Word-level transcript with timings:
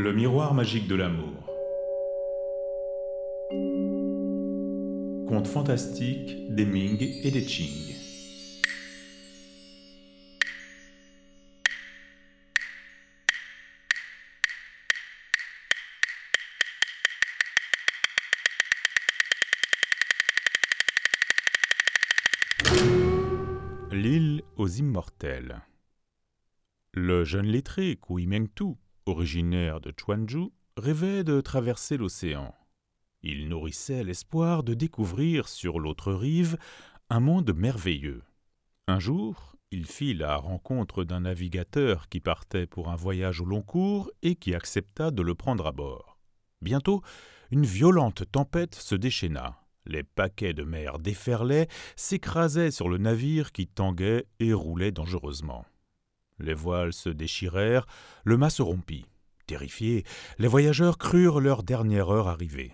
Le 0.00 0.12
miroir 0.12 0.54
magique 0.54 0.86
de 0.86 0.94
l'amour. 0.94 1.34
Conte 5.26 5.48
fantastique 5.48 6.54
des 6.54 6.64
Ming 6.64 7.02
et 7.02 7.32
des 7.32 7.44
Qing. 7.44 7.96
L'île 23.90 24.42
aux 24.56 24.68
immortels. 24.68 25.60
Le 26.92 27.24
jeune 27.24 27.46
lettré 27.46 27.98
Kui 28.00 28.28
Mengtu, 28.28 28.76
originaire 29.08 29.80
de 29.80 29.92
Chuanzhou, 29.96 30.52
rêvait 30.76 31.24
de 31.24 31.40
traverser 31.40 31.96
l'océan. 31.96 32.54
Il 33.22 33.48
nourrissait 33.48 34.04
l'espoir 34.04 34.62
de 34.62 34.74
découvrir 34.74 35.48
sur 35.48 35.80
l'autre 35.80 36.12
rive 36.12 36.56
un 37.10 37.20
monde 37.20 37.52
merveilleux. 37.54 38.22
Un 38.86 39.00
jour, 39.00 39.56
il 39.70 39.86
fit 39.86 40.14
la 40.14 40.36
rencontre 40.36 41.04
d'un 41.04 41.20
navigateur 41.20 42.08
qui 42.08 42.20
partait 42.20 42.66
pour 42.66 42.88
un 42.88 42.96
voyage 42.96 43.40
au 43.40 43.44
long 43.44 43.62
cours 43.62 44.10
et 44.22 44.34
qui 44.34 44.54
accepta 44.54 45.10
de 45.10 45.22
le 45.22 45.34
prendre 45.34 45.66
à 45.66 45.72
bord. 45.72 46.18
Bientôt, 46.62 47.02
une 47.50 47.66
violente 47.66 48.30
tempête 48.30 48.74
se 48.74 48.94
déchaîna. 48.94 49.58
Les 49.84 50.02
paquets 50.02 50.52
de 50.52 50.64
mer 50.64 50.98
déferlaient, 50.98 51.68
s'écrasaient 51.96 52.70
sur 52.70 52.88
le 52.88 52.98
navire 52.98 53.52
qui 53.52 53.66
tanguait 53.66 54.26
et 54.38 54.52
roulait 54.52 54.92
dangereusement. 54.92 55.64
Les 56.38 56.54
voiles 56.54 56.92
se 56.92 57.08
déchirèrent, 57.08 57.86
le 58.24 58.36
mât 58.36 58.50
se 58.50 58.62
rompit. 58.62 59.06
Terrifiés, 59.46 60.04
les 60.38 60.48
voyageurs 60.48 60.98
crurent 60.98 61.40
leur 61.40 61.62
dernière 61.62 62.10
heure 62.10 62.28
arrivée. 62.28 62.72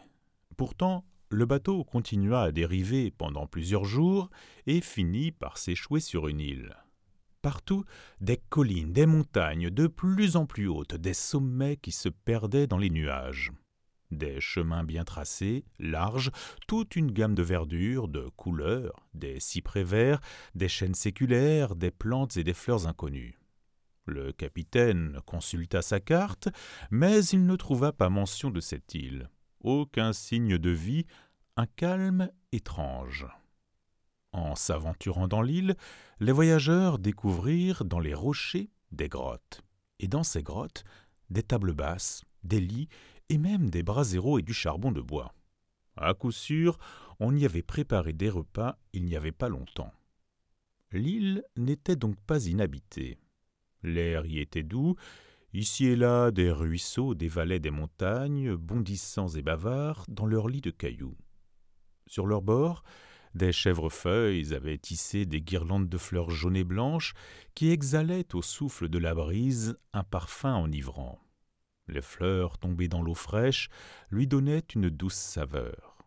Pourtant, 0.57 1.05
le 1.31 1.47
bateau 1.47 1.85
continua 1.85 2.43
à 2.43 2.53
dériver 2.53 3.11
pendant 3.11 3.47
plusieurs 3.47 3.85
jours 3.85 4.31
et 4.67 4.81
finit 4.81 5.33
par 5.33 5.59
s'échouer 5.59 6.01
sur 6.01 6.29
une 6.29 6.41
île. 6.41 6.77
Partout, 7.43 7.85
des 8.21 8.39
collines, 8.39 8.93
des 8.93 9.07
montagnes 9.07 9.69
de 9.69 9.87
plus 9.87 10.37
en 10.37 10.47
plus 10.47 10.67
hautes, 10.67 10.95
des 10.95 11.13
sommets 11.13 11.77
qui 11.77 11.93
se 11.93 12.09
perdaient 12.09 12.67
dans 12.67 12.79
les 12.79 12.91
nuages. 12.91 13.53
Des 14.11 14.41
chemins 14.41 14.85
bien 14.85 15.05
tracés, 15.05 15.65
larges, 15.79 16.31
toute 16.67 16.97
une 16.97 17.11
gamme 17.11 17.35
de 17.35 17.43
verdure, 17.43 18.09
de 18.09 18.31
couleurs, 18.37 19.07
des 19.13 19.41
cyprès 19.41 19.85
verts, 19.85 20.21
des 20.55 20.69
chênes 20.69 20.95
séculaires, 20.95 21.75
des 21.75 21.91
plantes 21.91 22.37
et 22.37 22.45
des 22.45 22.55
fleurs 22.55 22.87
inconnues. 22.87 23.39
Le 24.07 24.33
capitaine 24.33 25.19
consulta 25.25 25.81
sa 25.81 25.99
carte, 25.99 26.49
mais 26.91 27.25
il 27.27 27.47
ne 27.47 27.57
trouva 27.57 27.93
pas 27.93 28.11
mention 28.11 28.51
de 28.51 28.61
cette 28.61 28.95
île. 28.95 29.31
Aucun 29.61 30.13
signe 30.13 30.59
de 30.59 30.71
vie, 30.71 31.07
un 31.57 31.67
calme 31.67 32.31
étrange. 32.53 33.27
En 34.33 34.57
s'aventurant 34.57 35.29
dans 35.29 35.43
l'île, 35.43 35.77
les 36.21 36.33
voyageurs 36.33 36.99
découvrirent 36.99 37.85
dans 37.85 38.01
les 38.01 38.15
rochers 38.15 38.71
des 38.93 39.09
grottes, 39.09 39.63
et 40.01 40.09
dans 40.09 40.25
ces 40.25 40.43
grottes 40.43 40.85
des 41.31 41.43
tables 41.43 41.73
basses, 41.73 42.25
des 42.43 42.61
lits 42.61 42.89
et 43.29 43.39
même 43.39 43.71
des 43.71 43.83
braseros 43.83 44.39
et 44.39 44.43
du 44.43 44.53
charbon 44.53 44.93
de 44.93 45.01
bois. 45.01 45.33
À 45.97 46.13
coup 46.15 46.33
sûr, 46.33 46.79
on 47.21 47.35
y 47.35 47.45
avait 47.47 47.63
préparé 47.63 48.13
des 48.13 48.29
repas 48.29 48.77
il 48.93 49.05
n'y 49.05 49.17
avait 49.17 49.33
pas 49.33 49.49
longtemps. 49.49 49.93
L'île 50.93 51.45
n'était 51.57 51.97
donc 51.97 52.17
pas 52.21 52.47
inhabitée. 52.47 53.19
L'air 53.85 54.25
y 54.25 54.41
était 54.41 54.63
doux, 54.63 54.97
ici 55.53 55.87
et 55.87 55.95
là 55.95 56.31
des 56.31 56.51
ruisseaux 56.51 57.15
dévalaient 57.15 57.61
des 57.61 57.71
montagnes, 57.71 58.57
bondissants 58.57 59.29
et 59.29 59.43
bavards, 59.43 60.07
dans 60.09 60.27
leurs 60.27 60.49
lits 60.49 60.63
de 60.63 60.71
cailloux. 60.71 61.17
Sur 62.07 62.27
leurs 62.27 62.43
bords, 62.43 62.83
des 63.35 63.53
chèvrefeuilles 63.53 64.55
avaient 64.55 64.79
tissé 64.79 65.27
des 65.27 65.43
guirlandes 65.43 65.89
de 65.89 65.99
fleurs 65.99 66.31
jaunes 66.31 66.57
et 66.57 66.65
blanches 66.65 67.13
qui 67.55 67.71
exhalaient 67.71 68.35
au 68.35 68.41
souffle 68.41 68.89
de 68.89 68.99
la 68.99 69.15
brise 69.15 69.79
un 69.93 70.03
parfum 70.03 70.57
enivrant. 70.57 71.21
Les 71.87 72.03
fleurs 72.03 72.57
tombées 72.57 72.89
dans 72.89 73.03
l'eau 73.03 73.15
fraîche 73.15 73.69
lui 74.11 74.27
donnaient 74.27 74.65
une 74.75 74.89
douce 74.89 75.15
saveur. 75.15 75.99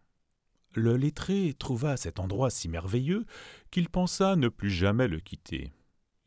Le 0.73 0.97
lettré 0.97 1.53
trouva 1.57 1.95
cet 1.95 2.19
endroit 2.19 2.49
si 2.49 2.69
merveilleux 2.69 3.25
qu'il 3.69 3.87
pensa 3.89 4.35
ne 4.35 4.47
plus 4.47 4.71
jamais 4.71 5.07
le 5.07 5.19
quitter. 5.19 5.71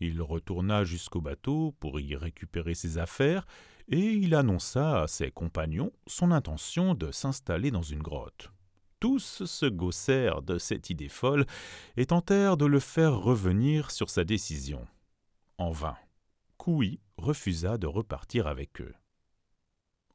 Il 0.01 0.23
retourna 0.23 0.85
jusqu'au 0.85 1.21
bateau 1.21 1.75
pour 1.79 2.01
y 2.01 2.17
récupérer 2.17 2.75
ses 2.75 2.99
affaires 2.99 3.47
et 3.89 4.13
il 4.13 4.35
annonça 4.35 5.03
à 5.03 5.09
ses 5.09 5.31
compagnons 5.31 5.93
son 6.07 6.31
intention 6.31 6.95
de 6.95 7.13
s'installer 7.13 7.71
dans 7.71 7.83
une 7.83 8.03
grotte. 8.03 8.51
Tous 8.99 9.45
se 9.45 9.67
gaussèrent 9.67 10.43
de 10.43 10.59
cette 10.59 10.91
idée 10.91 11.09
folle 11.09 11.47
et 11.97 12.07
tentèrent 12.07 12.57
de 12.57 12.67
le 12.67 12.81
faire 12.81 13.17
revenir 13.17 13.91
sur 13.91 14.11
sa 14.11 14.25
décision. 14.25 14.87
En 15.59 15.71
vain. 15.71 15.97
Koui 16.57 17.01
refusa 17.17 17.79
de 17.79 17.87
repartir 17.87 18.47
avec 18.47 18.81
eux. 18.81 18.95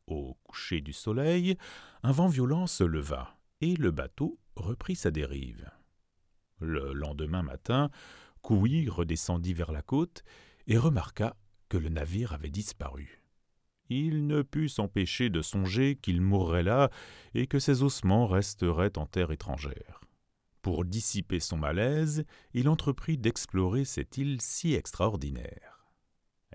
Au 0.08 0.38
coucher 0.44 0.82
du 0.82 0.94
soleil, 0.94 1.58
un 2.04 2.12
vent 2.12 2.28
violent 2.28 2.68
se 2.68 2.84
leva, 2.84 3.36
et 3.62 3.76
le 3.76 3.90
bateau 3.90 4.38
reprit 4.56 4.96
sa 4.96 5.10
dérive. 5.10 5.68
Le 6.60 6.94
lendemain 6.94 7.42
matin, 7.42 7.90
Koui 8.46 8.90
redescendit 8.90 9.56
vers 9.56 9.72
la 9.72 9.82
côte 9.82 10.24
et 10.68 10.78
remarqua 10.78 11.36
que 11.68 11.78
le 11.78 11.90
navire 11.90 12.32
avait 12.32 12.52
disparu. 12.52 13.24
Il 13.90 14.28
ne 14.28 14.44
put 14.44 14.70
s'empêcher 14.70 15.32
de 15.32 15.42
songer 15.42 15.96
qu'il 15.96 16.22
mourrait 16.22 16.62
là 16.62 16.92
et 17.34 17.48
que 17.48 17.58
ses 17.58 17.82
ossements 17.82 18.28
resteraient 18.28 19.00
en 19.00 19.08
terre 19.08 19.32
étrangère. 19.32 20.00
Pour 20.62 20.86
dissiper 20.86 21.40
son 21.40 21.58
malaise, 21.58 22.24
il 22.54 22.70
entreprit 22.70 23.18
d'explorer 23.18 23.84
cette 23.84 24.16
île 24.20 24.40
si 24.42 24.76
extraordinaire. 24.76 25.88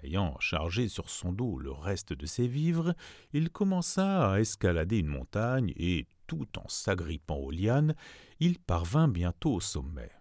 Ayant 0.01 0.39
chargé 0.39 0.87
sur 0.87 1.11
son 1.11 1.33
dos 1.33 1.59
le 1.59 1.73
reste 1.73 2.13
de 2.13 2.27
ses 2.27 2.47
vivres, 2.47 2.95
il 3.33 3.51
commença 3.51 4.31
à 4.31 4.39
escalader 4.39 4.99
une 4.99 5.09
montagne 5.09 5.73
et, 5.75 6.07
tout 6.29 6.47
en 6.57 6.69
s'agrippant 6.69 7.39
aux 7.39 7.51
lianes, 7.51 7.97
il 8.39 8.61
parvint 8.61 9.09
bientôt 9.09 9.55
au 9.55 9.61
sommet. 9.61 10.13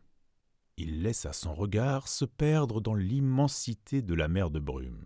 Il 0.81 1.03
laissa 1.03 1.33
son 1.33 1.53
regard 1.53 2.07
se 2.07 2.23
perdre 2.23 2.79
dans 2.79 2.95
l'immensité 2.95 4.01
de 4.01 4.13
la 4.13 4.29
mer 4.29 4.49
de 4.49 4.59
brume. 4.59 5.03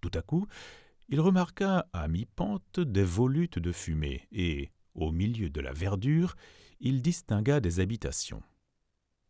Tout 0.00 0.10
à 0.14 0.20
coup, 0.20 0.48
il 1.08 1.20
remarqua 1.20 1.86
à 1.92 2.08
mi-pente 2.08 2.80
des 2.80 3.04
volutes 3.04 3.60
de 3.60 3.70
fumée 3.70 4.26
et, 4.32 4.72
au 4.96 5.12
milieu 5.12 5.48
de 5.48 5.60
la 5.60 5.72
verdure, 5.72 6.34
il 6.80 7.02
distingua 7.02 7.60
des 7.60 7.78
habitations. 7.78 8.42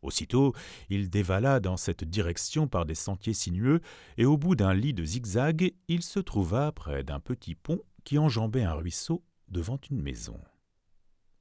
Aussitôt, 0.01 0.55
il 0.89 1.11
dévala 1.11 1.61
dans 1.61 1.77
cette 1.77 2.05
direction 2.05 2.69
par 2.69 2.87
des 2.87 2.95
sentiers 2.95 3.35
sinueux, 3.35 3.81
et 4.17 4.25
au 4.25 4.39
bout 4.39 4.57
d'un 4.57 4.73
lit 4.73 4.95
de 4.95 5.05
zigzag, 5.05 5.75
il 5.89 6.03
se 6.03 6.21
trouva 6.21 6.73
près 6.73 7.05
d'un 7.05 7.21
petit 7.21 7.55
pont 7.55 7.83
qui 8.05 8.17
enjambait 8.17 8.63
un 8.63 8.73
ruisseau 8.73 9.23
devant 9.49 9.79
une 9.91 10.01
maison. 10.01 10.41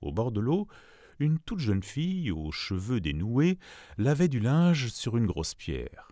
Au 0.02 0.12
bord 0.12 0.34
de 0.34 0.42
l'eau, 0.42 0.68
une 1.20 1.40
toute 1.40 1.60
jeune 1.60 1.84
fille, 1.84 2.32
aux 2.32 2.52
cheveux 2.52 3.00
dénoués, 3.00 3.58
lavait 3.98 4.28
du 4.28 4.40
linge 4.40 4.90
sur 4.90 5.18
une 5.18 5.26
grosse 5.26 5.56
pierre. 5.56 6.12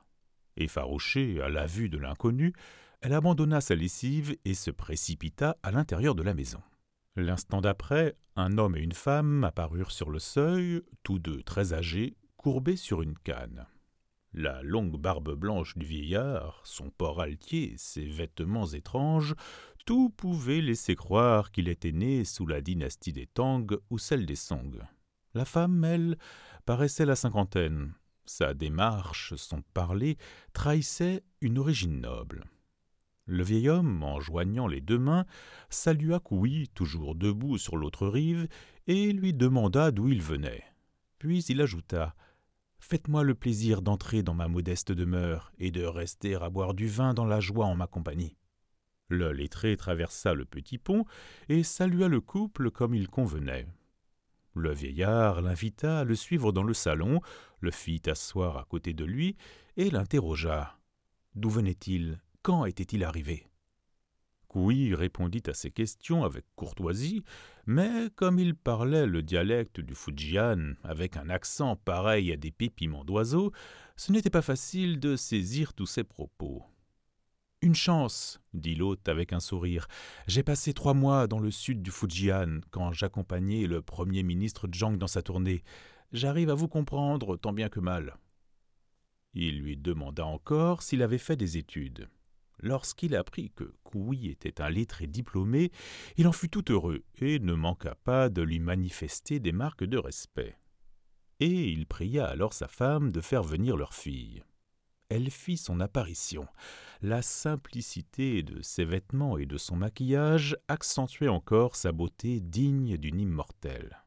Effarouchée 0.58 1.42
à 1.42 1.50
la 1.50 1.66
vue 1.66 1.90
de 1.90 1.98
l'inconnu, 1.98 2.54
elle 3.02 3.14
abandonna 3.14 3.60
sa 3.60 3.76
lessive 3.76 4.36
et 4.46 4.54
se 4.54 4.72
précipita 4.72 5.58
à 5.64 5.72
l'intérieur 5.72 6.16
de 6.16 6.24
la 6.24 6.34
maison. 6.34 6.62
L'instant 7.16 7.62
d'après, 7.62 8.16
un 8.36 8.58
homme 8.58 8.76
et 8.76 8.82
une 8.82 8.94
femme 8.94 9.44
apparurent 9.44 9.92
sur 9.92 10.10
le 10.10 10.20
seuil, 10.20 10.82
tous 11.04 11.20
deux 11.20 11.44
très 11.44 11.74
âgés, 11.74 12.16
courbé 12.38 12.76
sur 12.76 13.02
une 13.02 13.18
canne. 13.18 13.68
La 14.34 14.64
longue 14.64 15.00
barbe 15.00 15.36
blanche 15.36 15.78
du 15.78 15.86
vieillard, 15.86 16.62
son 16.64 16.90
port 16.90 17.22
altier, 17.22 17.76
ses 17.78 18.06
vêtements 18.06 18.66
étranges, 18.66 19.36
tout 19.86 20.10
pouvait 20.10 20.62
laisser 20.62 20.96
croire 20.96 21.52
qu'il 21.52 21.68
était 21.68 21.92
né 21.92 22.24
sous 22.24 22.48
la 22.48 22.62
dynastie 22.62 23.14
des 23.14 23.28
Tang 23.28 23.68
ou 23.90 23.98
celle 23.98 24.26
des 24.26 24.36
Song. 24.36 24.80
La 25.34 25.46
femme, 25.46 25.84
elle, 25.84 26.18
paraissait 26.66 27.06
la 27.06 27.16
cinquantaine. 27.16 27.94
Sa 28.26 28.54
démarche, 28.54 29.36
son 29.36 29.62
parler, 29.74 30.18
trahissait 30.54 31.24
une 31.42 31.58
origine 31.58 32.00
noble. 32.00 32.46
Le 33.26 33.44
vieil 33.44 33.70
homme, 33.70 34.04
en 34.04 34.20
joignant 34.20 34.68
les 34.68 34.82
deux 34.82 35.00
mains, 35.00 35.26
salua 35.70 36.20
Koui, 36.20 36.70
toujours 36.74 37.16
debout 37.16 37.58
sur 37.58 37.76
l'autre 37.76 38.08
rive, 38.08 38.48
et 38.88 39.12
lui 39.12 39.34
demanda 39.34 39.92
d'où 39.92 40.10
il 40.10 40.22
venait. 40.22 40.64
Puis 41.20 41.44
il 41.46 41.62
ajouta 41.62 42.16
Faites-moi 42.80 43.24
le 43.24 43.34
plaisir 43.34 43.82
d'entrer 43.82 44.24
dans 44.24 44.34
ma 44.34 44.50
modeste 44.50 44.92
demeure 44.92 45.54
et 45.58 45.72
de 45.72 45.86
rester 45.86 46.36
à 46.36 46.50
boire 46.50 46.74
du 46.74 46.88
vin 46.88 47.14
dans 47.14 47.26
la 47.26 47.40
joie 47.40 47.66
en 47.66 47.76
ma 47.76 47.88
compagnie. 47.88 48.36
Le 49.14 49.32
lettré 49.32 49.78
traversa 49.78 50.34
le 50.34 50.44
petit 50.44 50.80
pont 50.80 51.06
et 51.48 51.62
salua 51.62 52.08
le 52.08 52.20
couple 52.20 52.72
comme 52.72 52.96
il 52.96 53.08
convenait. 53.08 53.68
Le 54.56 54.74
vieillard 54.74 55.44
l'invita 55.44 56.00
à 56.00 56.04
le 56.04 56.16
suivre 56.16 56.52
dans 56.52 56.64
le 56.64 56.74
salon, 56.74 57.22
le 57.60 57.70
fit 57.70 58.02
asseoir 58.08 58.58
à 58.58 58.66
côté 58.66 58.94
de 58.94 59.06
lui 59.06 59.38
et 59.78 59.92
l'interrogea. 59.92 60.80
D'où 61.36 61.52
venait-il? 61.52 62.24
Quand 62.42 62.66
était-il 62.66 63.04
arrivé? 63.04 63.46
Koui 64.48 64.96
répondit 64.96 65.44
à 65.46 65.54
ces 65.54 65.70
questions 65.70 66.24
avec 66.24 66.46
courtoisie, 66.56 67.24
mais 67.68 68.10
comme 68.16 68.40
il 68.40 68.56
parlait 68.56 69.06
le 69.06 69.22
dialecte 69.22 69.80
du 69.80 69.94
Fujian 69.94 70.74
avec 70.84 71.18
un 71.18 71.30
accent 71.30 71.76
pareil 71.76 72.32
à 72.32 72.36
des 72.36 72.52
pépiments 72.52 73.06
d'oiseaux, 73.06 73.52
ce 73.96 74.12
n'était 74.12 74.32
pas 74.32 74.42
facile 74.42 75.00
de 75.00 75.16
saisir 75.16 75.74
tous 75.76 75.86
ses 75.86 76.04
propos. 76.04 76.64
Une 77.64 77.76
chance, 77.76 78.42
dit 78.54 78.76
l'hôte 78.76 79.08
avec 79.08 79.32
un 79.32 79.40
sourire. 79.40 79.88
J'ai 80.28 80.44
passé 80.44 80.74
trois 80.74 80.94
mois 80.94 81.28
dans 81.28 81.40
le 81.40 81.50
sud 81.50 81.82
du 81.82 81.92
Fujian 81.92 82.60
quand 82.72 82.92
j'accompagnais 82.92 83.68
le 83.68 83.82
premier 83.82 84.22
ministre 84.22 84.68
Zhang 84.70 84.98
dans 84.98 85.08
sa 85.08 85.22
tournée. 85.22 85.64
J'arrive 86.12 86.50
à 86.50 86.56
vous 86.56 86.68
comprendre 86.68 87.38
tant 87.38 87.54
bien 87.54 87.70
que 87.70 87.80
mal. 87.80 88.18
Il 89.34 89.62
lui 89.62 89.78
demanda 89.78 90.26
encore 90.26 90.82
s'il 90.84 91.02
avait 91.02 91.18
fait 91.18 91.38
des 91.38 91.58
études. 91.58 92.10
Lorsqu'il 92.60 93.16
apprit 93.16 93.50
que 93.52 93.74
Koui 93.86 94.28
était 94.28 94.62
un 94.62 94.70
lettré 94.70 95.08
diplômé, 95.08 95.72
il 96.18 96.28
en 96.28 96.34
fut 96.34 96.50
tout 96.50 96.70
heureux 96.70 97.06
et 97.22 97.40
ne 97.40 97.54
manqua 97.54 97.96
pas 97.96 98.28
de 98.28 98.42
lui 98.42 98.60
manifester 98.60 99.40
des 99.40 99.54
marques 99.54 99.86
de 99.86 99.98
respect. 99.98 100.58
Et 101.40 101.70
il 101.70 101.88
pria 101.88 102.26
alors 102.26 102.52
sa 102.52 102.68
femme 102.68 103.10
de 103.14 103.22
faire 103.22 103.42
venir 103.42 103.78
leur 103.78 103.94
fille. 103.94 104.44
Elle 105.16 105.30
fit 105.30 105.58
son 105.58 105.80
apparition. 105.80 106.48
La 107.04 107.22
simplicité 107.22 108.42
de 108.42 108.64
ses 108.64 108.84
vêtements 108.84 109.38
et 109.38 109.46
de 109.46 109.58
son 109.58 109.76
maquillage 109.76 110.58
accentuait 110.68 111.28
encore 111.28 111.76
sa 111.76 111.92
beauté 111.92 112.40
digne 112.40 112.98
d'une 112.98 113.20
immortelle. 113.20 114.04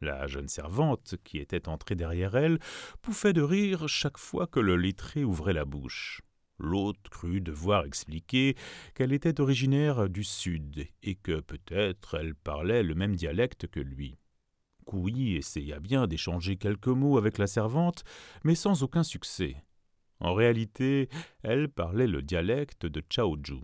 La 0.00 0.26
jeune 0.26 0.48
servante, 0.48 1.14
qui 1.22 1.38
était 1.38 1.68
entrée 1.68 1.94
derrière 1.94 2.34
elle, 2.34 2.58
pouffait 3.00 3.32
de 3.32 3.42
rire 3.42 3.86
chaque 3.88 4.18
fois 4.18 4.48
que 4.48 4.58
le 4.58 4.74
lettré 4.74 5.22
ouvrait 5.22 5.52
la 5.52 5.64
bouche. 5.64 6.20
L'hôte 6.58 7.08
crut 7.10 7.40
devoir 7.40 7.84
expliquer 7.84 8.56
qu'elle 8.96 9.12
était 9.12 9.40
originaire 9.40 10.08
du 10.08 10.24
Sud 10.24 10.88
et 11.04 11.14
que 11.14 11.38
peut-être 11.38 12.16
elle 12.16 12.34
parlait 12.34 12.82
le 12.82 12.96
même 12.96 13.14
dialecte 13.14 13.68
que 13.68 13.78
lui. 13.78 14.18
Couy 14.84 15.36
essaya 15.36 15.78
bien 15.78 16.08
d'échanger 16.08 16.56
quelques 16.56 16.88
mots 16.88 17.18
avec 17.18 17.38
la 17.38 17.46
servante, 17.46 18.02
mais 18.42 18.56
sans 18.56 18.82
aucun 18.82 19.04
succès. 19.04 19.62
En 20.20 20.34
réalité, 20.34 21.08
elle 21.42 21.68
parlait 21.68 22.06
le 22.06 22.22
dialecte 22.22 22.86
de 22.86 23.02
Chaoju. 23.08 23.60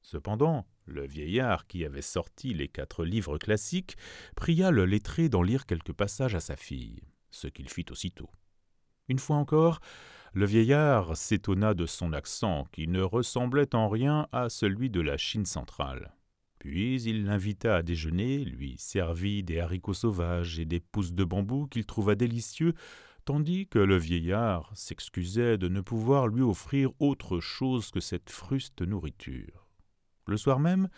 Cependant, 0.00 0.66
le 0.86 1.06
vieillard 1.06 1.66
qui 1.66 1.84
avait 1.84 2.02
sorti 2.02 2.54
les 2.54 2.68
quatre 2.68 3.04
livres 3.04 3.38
classiques 3.38 3.96
pria 4.34 4.70
le 4.70 4.84
lettré 4.84 5.28
d'en 5.28 5.42
lire 5.42 5.66
quelques 5.66 5.92
passages 5.92 6.34
à 6.34 6.40
sa 6.40 6.56
fille, 6.56 7.00
ce 7.30 7.46
qu'il 7.46 7.68
fit 7.68 7.86
aussitôt. 7.90 8.30
Une 9.08 9.18
fois 9.18 9.36
encore, 9.36 9.80
le 10.34 10.46
vieillard 10.46 11.16
s'étonna 11.16 11.74
de 11.74 11.86
son 11.86 12.12
accent 12.12 12.66
qui 12.72 12.88
ne 12.88 13.02
ressemblait 13.02 13.74
en 13.74 13.88
rien 13.88 14.28
à 14.32 14.48
celui 14.48 14.90
de 14.90 15.00
la 15.00 15.16
Chine 15.16 15.46
centrale. 15.46 16.14
Puis 16.58 17.02
il 17.02 17.24
l'invita 17.24 17.76
à 17.76 17.82
déjeuner, 17.82 18.38
lui 18.38 18.76
servit 18.78 19.42
des 19.42 19.60
haricots 19.60 19.94
sauvages 19.94 20.58
et 20.58 20.64
des 20.64 20.80
pousses 20.80 21.12
de 21.12 21.24
bambou 21.24 21.66
qu'il 21.66 21.84
trouva 21.86 22.14
délicieux, 22.14 22.74
tandis 23.24 23.66
que 23.66 23.78
le 23.78 23.96
vieillard 23.96 24.70
s'excusait 24.74 25.58
de 25.58 25.68
ne 25.68 25.80
pouvoir 25.80 26.28
lui 26.28 26.42
offrir 26.42 26.90
autre 26.98 27.40
chose 27.40 27.90
que 27.90 28.00
cette 28.00 28.30
fruste 28.30 28.82
nourriture. 28.82 29.68
Le 30.26 30.36
soir 30.36 30.58
même, 30.58 30.88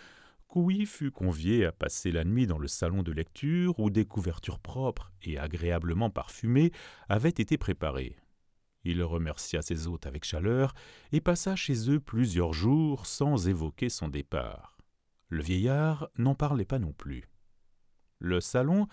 Koui 0.49 0.87
fut 0.87 1.11
convié 1.11 1.65
à 1.65 1.73
passer 1.73 2.13
la 2.13 2.25
nuit 2.25 2.47
dans 2.47 2.59
le 2.59 2.69
salon 2.69 3.03
de 3.03 3.13
lecture 3.13 3.79
où 3.81 3.91
des 3.91 4.05
couvertures 4.05 4.61
propres 4.61 5.13
et 5.23 5.39
agréablement 5.39 6.11
parfumées 6.11 6.71
avaient 7.09 7.29
été 7.29 7.59
préparées. 7.59 8.17
Il 8.85 9.03
remercia 9.03 9.63
ses 9.63 9.87
hôtes 9.89 10.07
avec 10.07 10.25
chaleur 10.25 10.75
et 11.11 11.21
passa 11.21 11.57
chez 11.57 11.91
eux 11.91 12.01
plusieurs 12.01 12.53
jours 12.53 13.07
sans 13.07 13.49
évoquer 13.49 13.89
son 13.89 14.09
départ. 14.09 14.77
Le 15.29 15.43
vieillard 15.43 16.09
n'en 16.19 16.35
parlait 16.35 16.67
pas 16.67 16.79
non 16.79 16.93
plus. 16.93 17.25
Le 18.19 18.41
salon 18.41 18.87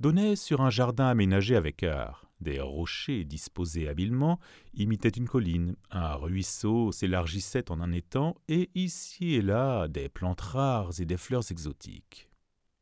donnait 0.00 0.36
sur 0.36 0.60
un 0.60 0.70
jardin 0.70 1.06
aménagé 1.06 1.56
avec 1.56 1.82
art. 1.82 2.26
Des 2.40 2.60
rochers 2.60 3.24
disposés 3.24 3.88
habilement 3.88 4.40
imitaient 4.74 5.08
une 5.08 5.28
colline, 5.28 5.76
un 5.90 6.14
ruisseau 6.14 6.90
s'élargissait 6.90 7.70
en 7.70 7.80
un 7.80 7.92
étang, 7.92 8.34
et 8.48 8.68
ici 8.74 9.34
et 9.34 9.42
là 9.42 9.86
des 9.86 10.08
plantes 10.08 10.40
rares 10.40 11.00
et 11.00 11.04
des 11.04 11.16
fleurs 11.16 11.52
exotiques. 11.52 12.28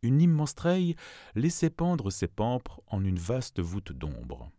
Une 0.03 0.23
immense 0.23 0.55
treille 0.55 0.97
laissait 1.35 1.69
pendre 1.69 2.11
ses 2.11 2.29
pampres 2.29 2.81
en 2.87 3.05
une 3.05 3.19
vaste 3.19 3.61
voûte 3.61 3.93
d'ombre. 3.93 4.51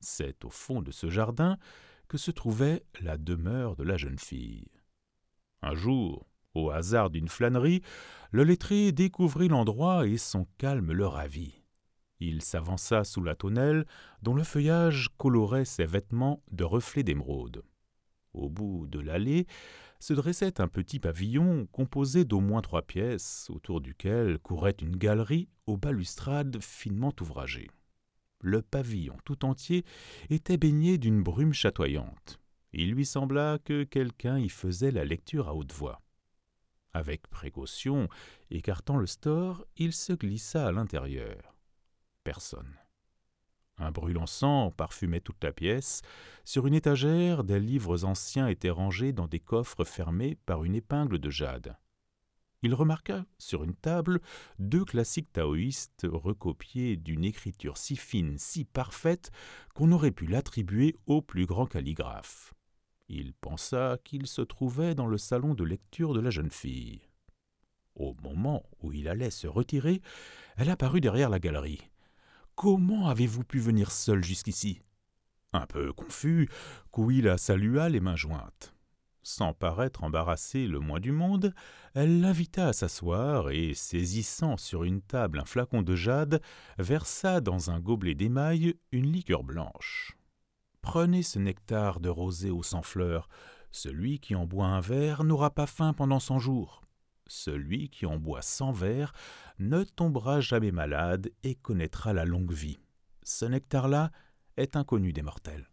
C'est 0.00 0.44
au 0.44 0.50
fond 0.50 0.82
de 0.82 0.90
ce 0.90 1.08
jardin 1.08 1.56
que 2.08 2.18
se 2.18 2.30
trouvait 2.30 2.84
la 3.00 3.16
demeure 3.16 3.76
de 3.76 3.84
la 3.84 3.96
jeune 3.96 4.18
fille. 4.18 4.68
Un 5.62 5.74
jour, 5.74 6.26
au 6.54 6.70
hasard 6.70 7.10
d'une 7.10 7.28
flânerie, 7.28 7.82
le 8.30 8.44
lettré 8.44 8.92
découvrit 8.92 9.48
l'endroit 9.48 10.06
et 10.06 10.16
son 10.16 10.46
calme 10.58 10.92
le 10.92 11.06
ravit. 11.06 11.62
Il 12.20 12.42
s'avança 12.42 13.04
sous 13.04 13.22
la 13.22 13.34
tonnelle, 13.34 13.86
dont 14.22 14.34
le 14.34 14.42
feuillage 14.42 15.08
colorait 15.16 15.64
ses 15.64 15.86
vêtements 15.86 16.42
de 16.52 16.64
reflets 16.64 17.02
d'émeraude. 17.02 17.62
Au 18.34 18.48
bout 18.48 18.86
de 18.86 19.00
l'allée 19.00 19.46
se 19.98 20.12
dressait 20.12 20.60
un 20.60 20.68
petit 20.68 21.00
pavillon 21.00 21.66
composé 21.72 22.24
d'au 22.24 22.40
moins 22.40 22.62
trois 22.62 22.82
pièces, 22.82 23.48
autour 23.50 23.80
duquel 23.80 24.38
courait 24.38 24.76
une 24.80 24.96
galerie 24.96 25.48
aux 25.66 25.76
balustrades 25.76 26.60
finement 26.60 27.12
ouvragées 27.20 27.68
le 28.40 28.62
pavillon 28.62 29.16
tout 29.24 29.44
entier 29.44 29.84
était 30.30 30.56
baigné 30.56 30.98
d'une 30.98 31.22
brume 31.22 31.52
chatoyante. 31.52 32.40
Il 32.72 32.92
lui 32.92 33.04
sembla 33.04 33.58
que 33.64 33.84
quelqu'un 33.84 34.38
y 34.38 34.48
faisait 34.48 34.92
la 34.92 35.04
lecture 35.04 35.48
à 35.48 35.54
haute 35.54 35.72
voix. 35.72 36.00
Avec 36.92 37.28
précaution, 37.28 38.08
écartant 38.50 38.96
le 38.96 39.06
store, 39.06 39.64
il 39.76 39.92
se 39.92 40.12
glissa 40.12 40.66
à 40.66 40.72
l'intérieur. 40.72 41.54
Personne. 42.24 42.76
Un 43.78 43.92
brûlant 43.92 44.26
sang 44.26 44.70
parfumait 44.70 45.20
toute 45.20 45.42
la 45.42 45.52
pièce. 45.52 46.02
Sur 46.44 46.66
une 46.66 46.74
étagère, 46.74 47.44
des 47.44 47.60
livres 47.60 48.04
anciens 48.04 48.48
étaient 48.48 48.70
rangés 48.70 49.12
dans 49.12 49.28
des 49.28 49.40
coffres 49.40 49.84
fermés 49.84 50.36
par 50.46 50.64
une 50.64 50.74
épingle 50.74 51.18
de 51.18 51.30
jade 51.30 51.76
il 52.62 52.74
remarqua 52.74 53.24
sur 53.38 53.64
une 53.64 53.74
table 53.74 54.20
deux 54.58 54.84
classiques 54.84 55.32
taoïstes 55.32 56.06
recopiés 56.10 56.96
d'une 56.96 57.24
écriture 57.24 57.76
si 57.76 57.96
fine, 57.96 58.36
si 58.38 58.64
parfaite, 58.64 59.30
qu'on 59.74 59.92
aurait 59.92 60.10
pu 60.10 60.26
l'attribuer 60.26 60.96
au 61.06 61.22
plus 61.22 61.46
grand 61.46 61.66
calligraphe. 61.66 62.54
Il 63.12 63.32
pensa 63.34 63.98
qu'il 64.04 64.28
se 64.28 64.40
trouvait 64.40 64.94
dans 64.94 65.08
le 65.08 65.18
salon 65.18 65.54
de 65.54 65.64
lecture 65.64 66.14
de 66.14 66.20
la 66.20 66.30
jeune 66.30 66.52
fille. 66.52 67.00
Au 67.96 68.14
moment 68.22 68.62
où 68.82 68.92
il 68.92 69.08
allait 69.08 69.32
se 69.32 69.48
retirer, 69.48 70.00
elle 70.56 70.70
apparut 70.70 71.00
derrière 71.00 71.28
la 71.28 71.40
galerie. 71.40 71.90
Comment 72.54 73.08
avez-vous 73.08 73.42
pu 73.42 73.58
venir 73.58 73.90
seul 73.90 74.22
jusqu'ici? 74.22 74.80
Un 75.52 75.66
peu 75.66 75.92
confus, 75.92 76.48
Kouil 76.92 77.22
la 77.22 77.36
salua 77.36 77.88
les 77.88 77.98
mains 77.98 78.14
jointes. 78.14 78.76
Sans 79.24 79.54
paraître 79.54 80.04
embarrassée 80.04 80.68
le 80.68 80.78
moins 80.78 81.00
du 81.00 81.10
monde, 81.10 81.52
elle 81.94 82.20
l'invita 82.20 82.68
à 82.68 82.72
s'asseoir 82.72 83.50
et, 83.50 83.74
saisissant 83.74 84.56
sur 84.56 84.84
une 84.84 85.02
table 85.02 85.40
un 85.40 85.44
flacon 85.44 85.82
de 85.82 85.96
jade, 85.96 86.40
versa 86.78 87.40
dans 87.40 87.72
un 87.72 87.80
gobelet 87.80 88.14
d'émail 88.14 88.76
une 88.92 89.10
liqueur 89.10 89.42
blanche. 89.42 90.16
Prenez 90.82 91.22
ce 91.22 91.38
nectar 91.38 92.00
de 92.00 92.08
rosée 92.08 92.50
aux 92.50 92.62
cent 92.62 92.82
fleurs. 92.82 93.28
Celui 93.70 94.18
qui 94.18 94.34
en 94.34 94.46
boit 94.46 94.66
un 94.66 94.80
verre 94.80 95.24
n'aura 95.24 95.50
pas 95.50 95.66
faim 95.66 95.92
pendant 95.92 96.20
cent 96.20 96.38
jours. 96.38 96.82
Celui 97.26 97.90
qui 97.90 98.06
en 98.06 98.16
boit 98.16 98.42
cent 98.42 98.72
verres 98.72 99.12
ne 99.58 99.84
tombera 99.84 100.40
jamais 100.40 100.72
malade 100.72 101.30
et 101.44 101.54
connaîtra 101.54 102.12
la 102.12 102.24
longue 102.24 102.52
vie. 102.52 102.80
Ce 103.22 103.44
nectar-là 103.44 104.10
est 104.56 104.74
inconnu 104.74 105.12
des 105.12 105.22
mortels. 105.22 105.70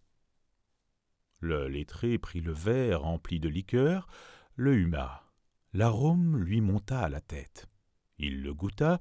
Le 1.40 1.68
lettré 1.68 2.18
prit 2.18 2.42
le 2.42 2.52
verre 2.52 3.02
rempli 3.02 3.40
de 3.40 3.50
liqueur, 3.50 4.08
le 4.56 4.76
huma. 4.76 5.24
L'arôme 5.74 6.38
lui 6.38 6.62
monta 6.62 7.00
à 7.00 7.10
la 7.10 7.22
tête. 7.22 7.68
Il 8.18 8.42
le 8.42 8.54
goûta, 8.54 9.00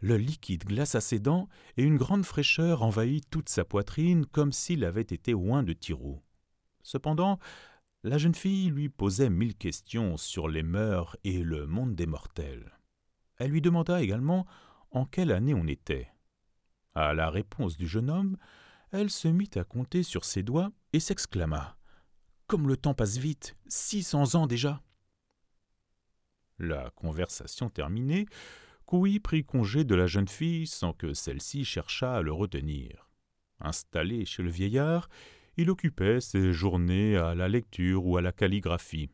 le 0.00 0.16
liquide 0.16 0.64
glaça 0.64 1.00
ses 1.00 1.18
dents 1.18 1.48
et 1.76 1.82
une 1.82 1.98
grande 1.98 2.24
fraîcheur 2.24 2.82
envahit 2.82 3.28
toute 3.30 3.48
sa 3.48 3.64
poitrine 3.64 4.26
comme 4.26 4.52
s'il 4.52 4.84
avait 4.84 5.02
été 5.02 5.34
oint 5.34 5.62
de 5.62 5.72
tiro. 5.72 6.22
Cependant, 6.82 7.38
la 8.02 8.16
jeune 8.16 8.34
fille 8.34 8.70
lui 8.70 8.88
posait 8.88 9.28
mille 9.28 9.54
questions 9.54 10.16
sur 10.16 10.48
les 10.48 10.62
mœurs 10.62 11.16
et 11.24 11.42
le 11.42 11.66
monde 11.66 11.94
des 11.94 12.06
mortels. 12.06 12.78
Elle 13.36 13.50
lui 13.50 13.60
demanda 13.60 14.02
également 14.02 14.46
en 14.90 15.04
quelle 15.04 15.32
année 15.32 15.54
on 15.54 15.66
était. 15.66 16.08
À 16.94 17.14
la 17.14 17.30
réponse 17.30 17.76
du 17.76 17.86
jeune 17.86 18.10
homme, 18.10 18.36
elle 18.90 19.10
se 19.10 19.28
mit 19.28 19.50
à 19.54 19.64
compter 19.64 20.02
sur 20.02 20.24
ses 20.24 20.42
doigts 20.42 20.72
et 20.92 21.00
s'exclama. 21.00 21.76
Comme 22.46 22.66
le 22.66 22.76
temps 22.76 22.94
passe 22.94 23.18
vite, 23.18 23.56
six 23.68 24.02
cents 24.02 24.34
ans 24.34 24.46
déjà. 24.46 24.82
La 26.58 26.90
conversation 26.90 27.70
terminée, 27.70 28.26
Koui 28.90 29.20
prit 29.20 29.44
congé 29.44 29.84
de 29.84 29.94
la 29.94 30.08
jeune 30.08 30.26
fille 30.26 30.66
sans 30.66 30.92
que 30.92 31.14
celle-ci 31.14 31.64
cherchât 31.64 32.16
à 32.16 32.22
le 32.22 32.32
retenir. 32.32 33.08
Installé 33.60 34.24
chez 34.24 34.42
le 34.42 34.50
vieillard, 34.50 35.08
il 35.56 35.70
occupait 35.70 36.20
ses 36.20 36.52
journées 36.52 37.16
à 37.16 37.36
la 37.36 37.46
lecture 37.46 38.04
ou 38.04 38.16
à 38.16 38.20
la 38.20 38.32
calligraphie. 38.32 39.08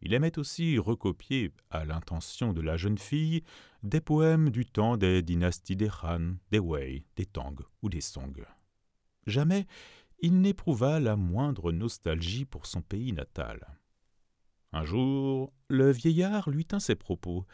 Il 0.00 0.14
aimait 0.14 0.36
aussi 0.36 0.80
recopier, 0.80 1.52
à 1.70 1.84
l'intention 1.84 2.52
de 2.52 2.60
la 2.60 2.76
jeune 2.76 2.98
fille, 2.98 3.44
des 3.84 4.00
poèmes 4.00 4.50
du 4.50 4.66
temps 4.66 4.96
des 4.96 5.22
dynasties 5.22 5.76
des 5.76 5.90
Han, 6.02 6.34
des 6.50 6.58
Wei, 6.58 7.04
des 7.14 7.26
Tang 7.26 7.54
ou 7.82 7.90
des 7.90 8.00
Song. 8.00 8.44
Jamais 9.28 9.68
il 10.18 10.40
n'éprouva 10.40 10.98
la 10.98 11.14
moindre 11.14 11.70
nostalgie 11.70 12.46
pour 12.46 12.66
son 12.66 12.82
pays 12.82 13.12
natal. 13.12 13.78
Un 14.72 14.84
jour, 14.84 15.52
le 15.68 15.92
vieillard 15.92 16.50
lui 16.50 16.64
tint 16.64 16.80
ses 16.80 16.96
propos. 16.96 17.46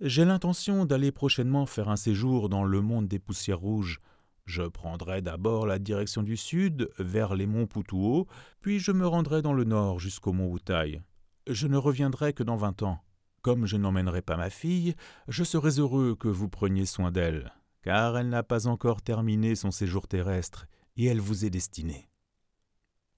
J'ai 0.00 0.24
l'intention 0.24 0.86
d'aller 0.86 1.12
prochainement 1.12 1.66
faire 1.66 1.90
un 1.90 1.96
séjour 1.96 2.48
dans 2.48 2.64
le 2.64 2.80
monde 2.80 3.06
des 3.06 3.18
poussières 3.18 3.60
rouges. 3.60 4.00
Je 4.46 4.62
prendrai 4.62 5.20
d'abord 5.20 5.66
la 5.66 5.78
direction 5.78 6.22
du 6.22 6.38
sud, 6.38 6.88
vers 6.98 7.34
les 7.34 7.46
monts 7.46 7.66
Putuo, 7.66 8.26
puis 8.62 8.78
je 8.78 8.92
me 8.92 9.06
rendrai 9.06 9.42
dans 9.42 9.52
le 9.52 9.64
nord 9.64 10.00
jusqu'au 10.00 10.32
mont 10.32 10.46
Wutai. 10.46 11.02
Je 11.46 11.66
ne 11.66 11.76
reviendrai 11.76 12.32
que 12.32 12.42
dans 12.42 12.56
vingt 12.56 12.82
ans. 12.82 13.00
Comme 13.42 13.66
je 13.66 13.76
n'emmènerai 13.76 14.22
pas 14.22 14.38
ma 14.38 14.48
fille, 14.48 14.94
je 15.28 15.44
serais 15.44 15.78
heureux 15.78 16.16
que 16.16 16.28
vous 16.28 16.48
preniez 16.48 16.86
soin 16.86 17.10
d'elle, 17.10 17.52
car 17.82 18.16
elle 18.16 18.30
n'a 18.30 18.42
pas 18.42 18.68
encore 18.68 19.02
terminé 19.02 19.54
son 19.54 19.70
séjour 19.70 20.08
terrestre, 20.08 20.66
et 20.96 21.04
elle 21.04 21.20
vous 21.20 21.44
est 21.44 21.50
destinée. 21.50 22.08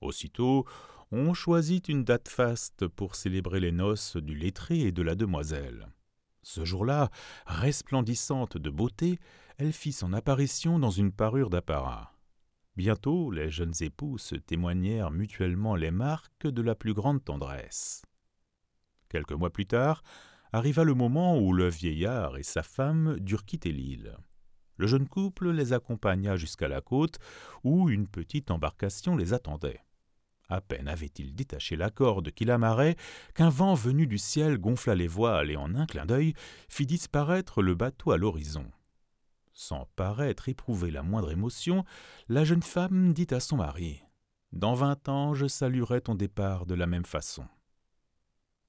Aussitôt, 0.01 0.67
on 1.13 1.33
choisit 1.33 1.89
une 1.89 2.03
date 2.03 2.29
faste 2.29 2.89
pour 2.89 3.15
célébrer 3.15 3.61
les 3.61 3.73
noces 3.73 4.17
du 4.17 4.35
lettré 4.35 4.81
et 4.81 4.93
de 4.93 5.03
la 5.03 5.15
demoiselle. 5.15 5.87
Ce 6.43 6.65
jour-là, 6.65 7.11
resplendissante 7.47 8.57
de 8.57 8.71
beauté, 8.71 9.19
elle 9.59 9.73
fit 9.73 9.93
son 9.93 10.13
apparition 10.13 10.79
dans 10.79 10.91
une 10.91 11.13
parure 11.13 11.51
d'apparat. 11.51 12.13
Bientôt, 12.77 13.31
les 13.31 13.51
jeunes 13.51 13.75
époux 13.81 14.17
témoignèrent 14.47 15.11
mutuellement 15.11 15.77
les 15.77 15.91
marques 15.91 16.47
de 16.47 16.63
la 16.63 16.75
plus 16.75 16.95
grande 16.95 17.23
tendresse. 17.23 18.03
Quelques 19.09 19.33
mois 19.33 19.53
plus 19.53 19.67
tard, 19.67 20.03
arriva 20.53 20.83
le 20.85 20.95
moment 20.95 21.39
où 21.39 21.53
le 21.53 21.69
vieillard 21.69 22.39
et 22.39 22.43
sa 22.43 22.63
femme 22.63 23.19
durent 23.21 23.45
quitter 23.45 23.73
l'île. 23.73 24.17
Le 24.77 24.87
jeune 24.87 25.07
couple 25.07 25.51
les 25.51 25.73
accompagna 25.73 26.37
jusqu'à 26.37 26.67
la 26.67 26.81
côte, 26.81 27.19
où 27.63 27.91
une 27.91 28.09
petite 28.09 28.51
embarcation 28.51 29.17
les 29.17 29.35
attendait. 29.35 29.81
À 30.53 30.61
peine 30.61 30.87
avait-il 30.87 31.35
détaché 31.35 31.77
la 31.77 31.89
corde 31.89 32.31
qui 32.31 32.45
l'amarrait 32.45 32.97
qu'un 33.35 33.49
vent 33.49 33.73
venu 33.73 34.07
du 34.07 34.19
ciel 34.19 34.59
gonfla 34.59 34.95
les 34.95 35.07
voiles 35.07 35.51
et 35.51 35.57
en 35.57 35.75
un 35.75 35.87
clin 35.87 36.05
d'œil 36.05 36.35
fit 36.69 36.85
disparaître 36.85 37.63
le 37.63 37.75
bateau 37.75 38.11
à 38.11 38.19
l'horizon. 38.19 38.71
Sans 39.55 39.89
paraître 39.97 40.51
éprouver 40.51 40.91
la 40.91 41.03
moindre 41.03 41.31
émotion, 41.31 41.87
la 42.29 42.45
jeune 42.45 42.63
femme 42.63 43.15
dit 43.15 43.29
à 43.31 43.41
son 43.41 43.57
mari 43.57 44.03
Dans 44.53 44.75
vingt 44.75 45.09
ans, 45.09 45.33
je 45.33 45.47
saluerai 45.47 46.03
ton 46.03 46.15
départ 46.15 46.67
de 46.67 46.75
la 46.75 46.87
même 46.87 47.07
façon. 47.07 47.47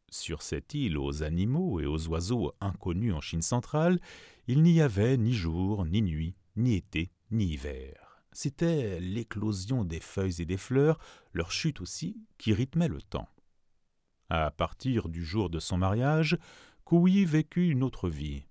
Sur 0.09 0.41
cette 0.41 0.73
île 0.73 0.97
aux 0.97 1.21
animaux 1.21 1.81
et 1.81 1.85
aux 1.85 2.07
oiseaux 2.07 2.53
inconnus 2.61 3.13
en 3.13 3.19
Chine 3.19 3.41
centrale, 3.41 3.99
il 4.47 4.63
n'y 4.63 4.79
avait 4.79 5.17
ni 5.17 5.33
jour, 5.33 5.85
ni 5.85 6.01
nuit, 6.01 6.37
ni 6.55 6.75
été, 6.75 7.11
ni 7.29 7.47
hiver 7.47 8.02
c'était 8.33 8.99
l'éclosion 8.99 9.83
des 9.83 9.99
feuilles 9.99 10.41
et 10.41 10.45
des 10.45 10.57
fleurs, 10.57 10.99
leur 11.33 11.51
chute 11.51 11.81
aussi, 11.81 12.17
qui 12.37 12.53
rythmait 12.53 12.87
le 12.87 13.01
temps. 13.01 13.29
À 14.29 14.51
partir 14.51 15.09
du 15.09 15.23
jour 15.23 15.49
de 15.49 15.59
son 15.59 15.77
mariage, 15.77 16.37
Kouyi 16.85 17.25
vécut 17.25 17.69
une 17.69 17.83
autre 17.83 18.09
vie. 18.09 18.45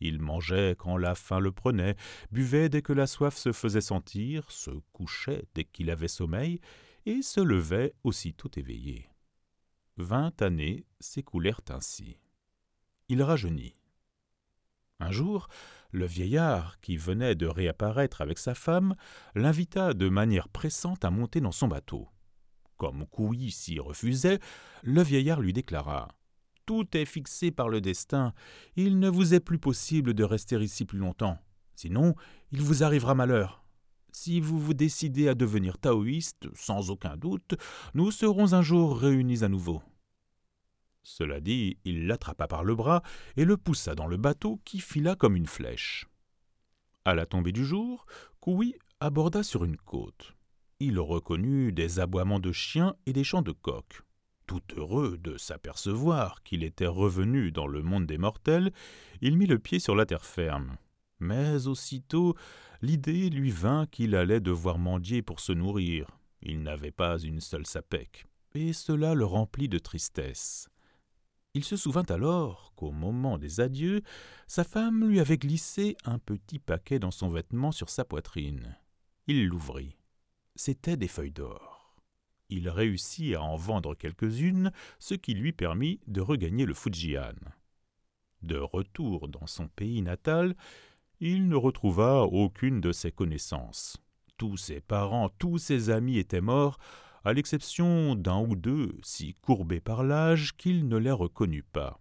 Il 0.00 0.20
mangeait 0.20 0.76
quand 0.78 0.96
la 0.96 1.14
faim 1.14 1.38
le 1.38 1.52
prenait, 1.52 1.96
buvait 2.30 2.68
dès 2.68 2.82
que 2.82 2.92
la 2.92 3.06
soif 3.06 3.36
se 3.36 3.52
faisait 3.52 3.80
sentir, 3.80 4.50
se 4.50 4.70
couchait 4.92 5.44
dès 5.54 5.64
qu'il 5.64 5.90
avait 5.90 6.08
sommeil, 6.08 6.60
et 7.06 7.22
se 7.22 7.40
levait 7.40 7.94
aussitôt 8.02 8.50
éveillé. 8.56 9.08
Vingt 9.96 10.40
années 10.42 10.84
s'écoulèrent 11.00 11.60
ainsi. 11.68 12.18
Il 13.08 13.22
rajeunit. 13.22 13.74
Un 15.00 15.10
jour, 15.10 15.48
le 15.90 16.06
vieillard, 16.06 16.80
qui 16.80 16.96
venait 16.96 17.34
de 17.34 17.46
réapparaître 17.46 18.20
avec 18.20 18.38
sa 18.38 18.54
femme, 18.54 18.94
l'invita 19.34 19.92
de 19.92 20.08
manière 20.08 20.48
pressante 20.48 21.04
à 21.04 21.10
monter 21.10 21.40
dans 21.40 21.52
son 21.52 21.68
bateau. 21.68 22.08
Comme 22.76 23.06
Couilly 23.06 23.50
s'y 23.50 23.78
refusait, 23.78 24.40
le 24.82 25.02
vieillard 25.02 25.40
lui 25.40 25.52
déclara 25.52 26.08
Tout 26.66 26.96
est 26.96 27.04
fixé 27.04 27.50
par 27.50 27.68
le 27.68 27.80
destin. 27.80 28.34
Il 28.76 28.98
ne 28.98 29.08
vous 29.08 29.34
est 29.34 29.40
plus 29.40 29.58
possible 29.58 30.14
de 30.14 30.24
rester 30.24 30.56
ici 30.60 30.84
plus 30.84 30.98
longtemps. 30.98 31.38
Sinon, 31.76 32.14
il 32.52 32.62
vous 32.62 32.82
arrivera 32.82 33.14
malheur. 33.14 33.64
Si 34.12 34.40
vous 34.40 34.58
vous 34.60 34.74
décidez 34.74 35.28
à 35.28 35.34
devenir 35.34 35.78
taoïste, 35.78 36.46
sans 36.54 36.90
aucun 36.90 37.16
doute, 37.16 37.54
nous 37.94 38.12
serons 38.12 38.52
un 38.52 38.62
jour 38.62 38.96
réunis 38.96 39.42
à 39.42 39.48
nouveau. 39.48 39.82
Cela 41.04 41.40
dit, 41.40 41.76
il 41.84 42.06
l'attrapa 42.06 42.48
par 42.48 42.64
le 42.64 42.74
bras 42.74 43.02
et 43.36 43.44
le 43.44 43.56
poussa 43.56 43.94
dans 43.94 44.06
le 44.06 44.16
bateau 44.16 44.58
qui 44.64 44.80
fila 44.80 45.14
comme 45.14 45.36
une 45.36 45.46
flèche. 45.46 46.08
À 47.04 47.14
la 47.14 47.26
tombée 47.26 47.52
du 47.52 47.64
jour, 47.64 48.06
Koui 48.40 48.74
aborda 49.00 49.42
sur 49.42 49.64
une 49.64 49.76
côte. 49.76 50.34
Il 50.80 50.98
reconnut 50.98 51.72
des 51.72 52.00
aboiements 52.00 52.40
de 52.40 52.52
chiens 52.52 52.94
et 53.04 53.12
des 53.12 53.22
chants 53.22 53.42
de 53.42 53.52
coqs. 53.52 54.02
Tout 54.46 54.62
heureux 54.76 55.18
de 55.18 55.36
s'apercevoir 55.36 56.42
qu'il 56.42 56.64
était 56.64 56.86
revenu 56.86 57.52
dans 57.52 57.66
le 57.66 57.82
monde 57.82 58.06
des 58.06 58.18
mortels, 58.18 58.72
il 59.20 59.36
mit 59.36 59.46
le 59.46 59.58
pied 59.58 59.78
sur 59.78 59.94
la 59.94 60.06
terre 60.06 60.24
ferme. 60.24 60.76
Mais 61.20 61.66
aussitôt, 61.66 62.34
l'idée 62.82 63.30
lui 63.30 63.50
vint 63.50 63.86
qu'il 63.86 64.14
allait 64.14 64.40
devoir 64.40 64.78
mendier 64.78 65.22
pour 65.22 65.40
se 65.40 65.52
nourrir. 65.52 66.06
Il 66.42 66.62
n'avait 66.62 66.90
pas 66.90 67.18
une 67.18 67.40
seule 67.40 67.66
sapèque, 67.66 68.26
et 68.54 68.72
cela 68.72 69.14
le 69.14 69.24
remplit 69.24 69.68
de 69.68 69.78
tristesse. 69.78 70.68
Il 71.54 71.62
se 71.62 71.76
souvint 71.76 72.04
alors 72.08 72.72
qu'au 72.74 72.90
moment 72.90 73.38
des 73.38 73.60
adieux, 73.60 74.02
sa 74.48 74.64
femme 74.64 75.08
lui 75.08 75.20
avait 75.20 75.38
glissé 75.38 75.96
un 76.04 76.18
petit 76.18 76.58
paquet 76.58 76.98
dans 76.98 77.12
son 77.12 77.28
vêtement 77.28 77.70
sur 77.70 77.90
sa 77.90 78.04
poitrine. 78.04 78.76
Il 79.28 79.46
l'ouvrit. 79.46 79.96
C'étaient 80.56 80.96
des 80.96 81.06
feuilles 81.06 81.30
d'or. 81.30 81.94
Il 82.50 82.68
réussit 82.68 83.36
à 83.36 83.42
en 83.42 83.56
vendre 83.56 83.94
quelques-unes, 83.94 84.72
ce 84.98 85.14
qui 85.14 85.34
lui 85.34 85.52
permit 85.52 86.00
de 86.08 86.20
regagner 86.20 86.66
le 86.66 86.74
Fujian. 86.74 87.34
De 88.42 88.58
retour 88.58 89.28
dans 89.28 89.46
son 89.46 89.68
pays 89.68 90.02
natal, 90.02 90.56
il 91.20 91.48
ne 91.48 91.56
retrouva 91.56 92.22
aucune 92.22 92.80
de 92.80 92.90
ses 92.90 93.12
connaissances. 93.12 93.96
Tous 94.36 94.56
ses 94.56 94.80
parents, 94.80 95.28
tous 95.28 95.58
ses 95.58 95.90
amis 95.90 96.18
étaient 96.18 96.40
morts, 96.40 96.78
à 97.24 97.32
l'exception 97.32 98.14
d'un 98.14 98.40
ou 98.40 98.54
deux 98.54 98.96
si 99.02 99.34
courbés 99.34 99.80
par 99.80 100.04
l'âge 100.04 100.56
qu'il 100.56 100.88
ne 100.88 100.96
les 100.96 101.10
reconnut 101.10 101.62
pas. 101.62 102.00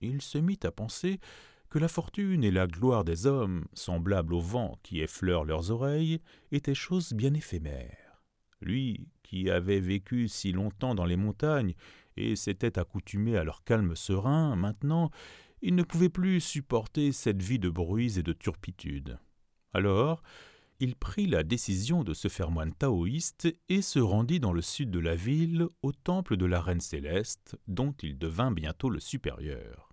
Il 0.00 0.22
se 0.22 0.38
mit 0.38 0.60
à 0.62 0.70
penser 0.70 1.20
que 1.70 1.78
la 1.78 1.88
fortune 1.88 2.44
et 2.44 2.50
la 2.50 2.66
gloire 2.66 3.04
des 3.04 3.26
hommes, 3.26 3.64
semblables 3.72 4.34
au 4.34 4.40
vent 4.40 4.78
qui 4.82 5.00
effleure 5.00 5.44
leurs 5.44 5.70
oreilles, 5.70 6.20
étaient 6.52 6.74
choses 6.74 7.12
bien 7.12 7.32
éphémères. 7.32 8.22
Lui, 8.60 9.08
qui 9.22 9.48
avait 9.50 9.80
vécu 9.80 10.28
si 10.28 10.52
longtemps 10.52 10.94
dans 10.94 11.04
les 11.04 11.16
montagnes 11.16 11.74
et 12.16 12.36
s'était 12.36 12.78
accoutumé 12.78 13.36
à 13.36 13.44
leur 13.44 13.62
calme 13.62 13.94
serein, 13.94 14.56
maintenant, 14.56 15.10
il 15.62 15.74
ne 15.74 15.82
pouvait 15.82 16.08
plus 16.08 16.40
supporter 16.40 17.12
cette 17.12 17.42
vie 17.42 17.58
de 17.58 17.70
bruits 17.70 18.18
et 18.18 18.22
de 18.22 18.32
turpitude. 18.32 19.18
Alors, 19.72 20.22
il 20.80 20.96
prit 20.96 21.26
la 21.26 21.42
décision 21.42 22.04
de 22.04 22.14
se 22.14 22.28
faire 22.28 22.50
moine 22.50 22.72
taoïste 22.72 23.54
et 23.68 23.82
se 23.82 23.98
rendit 23.98 24.40
dans 24.40 24.54
le 24.54 24.62
sud 24.62 24.90
de 24.90 24.98
la 24.98 25.14
ville 25.14 25.66
au 25.82 25.92
temple 25.92 26.38
de 26.38 26.46
la 26.46 26.60
Reine 26.62 26.80
céleste, 26.80 27.56
dont 27.68 27.92
il 28.02 28.18
devint 28.18 28.50
bientôt 28.50 28.88
le 28.88 28.98
supérieur. 28.98 29.90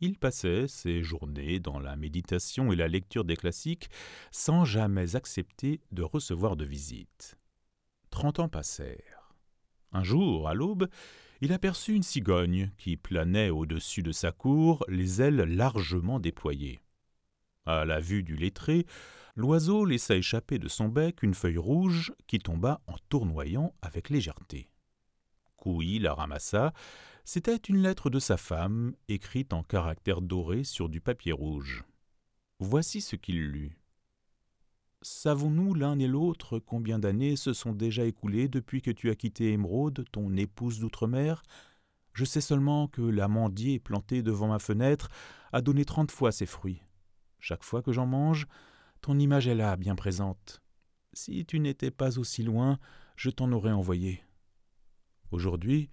Il 0.00 0.18
passait 0.18 0.66
ses 0.66 1.04
journées 1.04 1.60
dans 1.60 1.78
la 1.78 1.94
méditation 1.94 2.72
et 2.72 2.76
la 2.76 2.88
lecture 2.88 3.24
des 3.24 3.36
classiques 3.36 3.90
sans 4.32 4.64
jamais 4.64 5.14
accepter 5.14 5.80
de 5.92 6.02
recevoir 6.02 6.56
de 6.56 6.64
visite. 6.64 7.38
Trente 8.10 8.40
ans 8.40 8.48
passèrent. 8.48 9.34
Un 9.92 10.02
jour, 10.02 10.48
à 10.48 10.54
l'aube, 10.54 10.88
il 11.40 11.52
aperçut 11.52 11.94
une 11.94 12.02
cigogne 12.02 12.72
qui 12.76 12.96
planait 12.96 13.50
au-dessus 13.50 14.02
de 14.02 14.12
sa 14.12 14.32
cour, 14.32 14.84
les 14.88 15.22
ailes 15.22 15.36
largement 15.36 16.18
déployées. 16.18 16.80
À 17.68 17.84
la 17.84 18.00
vue 18.00 18.22
du 18.22 18.34
lettré, 18.34 18.86
l'oiseau 19.36 19.84
laissa 19.84 20.16
échapper 20.16 20.58
de 20.58 20.68
son 20.68 20.88
bec 20.88 21.22
une 21.22 21.34
feuille 21.34 21.58
rouge 21.58 22.14
qui 22.26 22.38
tomba 22.38 22.80
en 22.86 22.94
tournoyant 23.10 23.74
avec 23.82 24.08
légèreté. 24.08 24.70
Couy 25.58 25.98
la 25.98 26.14
ramassa. 26.14 26.72
C'était 27.26 27.56
une 27.56 27.82
lettre 27.82 28.08
de 28.08 28.20
sa 28.20 28.38
femme, 28.38 28.94
écrite 29.08 29.52
en 29.52 29.62
caractères 29.62 30.22
dorés 30.22 30.64
sur 30.64 30.88
du 30.88 31.02
papier 31.02 31.32
rouge. 31.32 31.84
Voici 32.58 33.02
ce 33.02 33.16
qu'il 33.16 33.50
lut. 33.50 33.78
Savons-nous 35.02 35.74
l'un 35.74 35.98
et 35.98 36.06
l'autre 36.06 36.58
combien 36.58 36.98
d'années 36.98 37.36
se 37.36 37.52
sont 37.52 37.74
déjà 37.74 38.06
écoulées 38.06 38.48
depuis 38.48 38.80
que 38.80 38.90
tu 38.90 39.10
as 39.10 39.14
quitté 39.14 39.52
Émeraude, 39.52 40.06
ton 40.10 40.34
épouse 40.38 40.80
d'outre-mer? 40.80 41.42
Je 42.14 42.24
sais 42.24 42.40
seulement 42.40 42.88
que 42.88 43.02
l'amandier 43.02 43.78
planté 43.78 44.22
devant 44.22 44.48
ma 44.48 44.58
fenêtre 44.58 45.10
a 45.52 45.60
donné 45.60 45.84
trente 45.84 46.10
fois 46.10 46.32
ses 46.32 46.46
fruits. 46.46 46.80
Chaque 47.40 47.64
fois 47.64 47.82
que 47.82 47.92
j'en 47.92 48.06
mange, 48.06 48.46
ton 49.00 49.18
image 49.18 49.48
est 49.48 49.54
là, 49.54 49.76
bien 49.76 49.94
présente. 49.94 50.60
Si 51.12 51.44
tu 51.46 51.60
n'étais 51.60 51.90
pas 51.90 52.18
aussi 52.18 52.42
loin, 52.42 52.78
je 53.16 53.30
t'en 53.30 53.50
aurais 53.52 53.72
envoyé. 53.72 54.22
Aujourd'hui, 55.30 55.90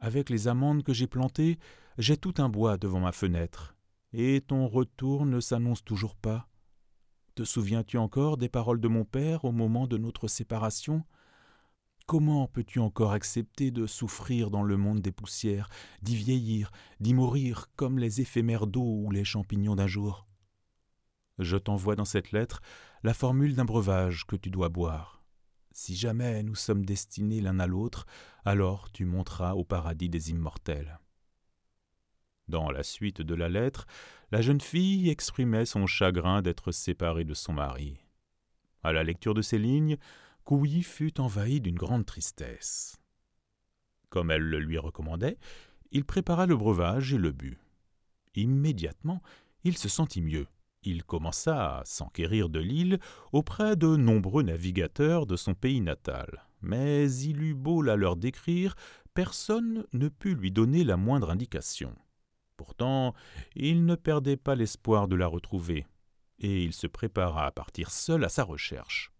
Avec 0.00 0.30
les 0.30 0.46
amandes 0.46 0.84
que 0.84 0.92
j'ai 0.92 1.08
plantées, 1.08 1.58
j'ai 1.98 2.16
tout 2.16 2.34
un 2.38 2.48
bois 2.48 2.76
devant 2.76 3.00
ma 3.00 3.10
fenêtre. 3.10 3.74
Et 4.12 4.40
ton 4.46 4.68
retour 4.68 5.26
ne 5.26 5.40
s'annonce 5.40 5.84
toujours 5.84 6.14
pas. 6.14 6.48
Te 7.34 7.42
souviens-tu 7.42 7.98
encore 7.98 8.36
des 8.36 8.48
paroles 8.48 8.80
de 8.80 8.88
mon 8.88 9.04
père 9.04 9.44
au 9.44 9.52
moment 9.52 9.86
de 9.86 9.98
notre 9.98 10.28
séparation? 10.28 11.04
Comment 12.06 12.46
peux-tu 12.46 12.78
encore 12.78 13.12
accepter 13.12 13.70
de 13.70 13.86
souffrir 13.86 14.50
dans 14.50 14.62
le 14.62 14.76
monde 14.76 15.00
des 15.00 15.12
poussières, 15.12 15.68
d'y 16.00 16.14
vieillir, 16.14 16.70
d'y 17.00 17.12
mourir 17.12 17.66
comme 17.74 17.98
les 17.98 18.20
éphémères 18.20 18.66
d'eau 18.66 19.02
ou 19.04 19.10
les 19.10 19.24
champignons 19.24 19.74
d'un 19.74 19.88
jour? 19.88 20.27
Je 21.38 21.56
t'envoie 21.56 21.96
dans 21.96 22.04
cette 22.04 22.32
lettre 22.32 22.60
la 23.02 23.14
formule 23.14 23.54
d'un 23.54 23.64
breuvage 23.64 24.26
que 24.26 24.36
tu 24.36 24.50
dois 24.50 24.68
boire. 24.68 25.22
Si 25.72 25.94
jamais 25.94 26.42
nous 26.42 26.56
sommes 26.56 26.84
destinés 26.84 27.40
l'un 27.40 27.60
à 27.60 27.66
l'autre, 27.66 28.06
alors 28.44 28.90
tu 28.90 29.04
monteras 29.04 29.54
au 29.54 29.64
paradis 29.64 30.08
des 30.08 30.30
immortels. 30.30 30.98
Dans 32.48 32.70
la 32.70 32.82
suite 32.82 33.20
de 33.20 33.34
la 33.34 33.48
lettre, 33.48 33.86
la 34.32 34.42
jeune 34.42 34.60
fille 34.60 35.10
exprimait 35.10 35.66
son 35.66 35.86
chagrin 35.86 36.42
d'être 36.42 36.72
séparée 36.72 37.24
de 37.24 37.34
son 37.34 37.52
mari. 37.52 37.98
À 38.82 38.92
la 38.92 39.04
lecture 39.04 39.34
de 39.34 39.42
ces 39.42 39.58
lignes, 39.58 39.98
Couilly 40.44 40.82
fut 40.82 41.20
envahi 41.20 41.60
d'une 41.60 41.76
grande 41.76 42.06
tristesse. 42.06 42.96
Comme 44.08 44.30
elle 44.30 44.42
le 44.42 44.58
lui 44.60 44.78
recommandait, 44.78 45.38
il 45.90 46.04
prépara 46.04 46.46
le 46.46 46.56
breuvage 46.56 47.12
et 47.12 47.18
le 47.18 47.32
but. 47.32 47.58
Immédiatement, 48.34 49.22
il 49.64 49.76
se 49.76 49.88
sentit 49.88 50.22
mieux. 50.22 50.46
Il 50.90 51.04
commença 51.04 51.80
à 51.80 51.84
s'enquérir 51.84 52.48
de 52.48 52.60
l'île 52.60 52.98
auprès 53.32 53.76
de 53.76 53.94
nombreux 53.94 54.42
navigateurs 54.42 55.26
de 55.26 55.36
son 55.36 55.52
pays 55.52 55.82
natal. 55.82 56.46
Mais 56.62 57.12
il 57.12 57.42
eut 57.42 57.54
beau 57.54 57.82
la 57.82 57.94
leur 57.94 58.16
décrire, 58.16 58.74
personne 59.12 59.84
ne 59.92 60.08
put 60.08 60.34
lui 60.34 60.50
donner 60.50 60.84
la 60.84 60.96
moindre 60.96 61.28
indication. 61.28 61.94
Pourtant, 62.56 63.12
il 63.54 63.84
ne 63.84 63.96
perdait 63.96 64.38
pas 64.38 64.54
l'espoir 64.54 65.08
de 65.08 65.14
la 65.14 65.26
retrouver, 65.26 65.86
et 66.38 66.64
il 66.64 66.72
se 66.72 66.86
prépara 66.86 67.44
à 67.44 67.50
partir 67.50 67.90
seul 67.90 68.24
à 68.24 68.30
sa 68.30 68.44
recherche. 68.44 69.12